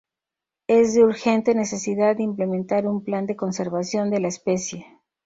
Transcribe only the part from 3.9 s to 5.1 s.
de la especie.